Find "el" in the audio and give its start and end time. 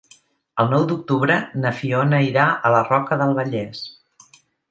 0.61-0.69